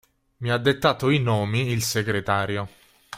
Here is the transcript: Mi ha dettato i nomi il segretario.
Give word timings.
Mi 0.37 0.49
ha 0.49 0.57
dettato 0.57 1.11
i 1.11 1.19
nomi 1.19 1.67
il 1.67 1.83
segretario. 1.83 2.67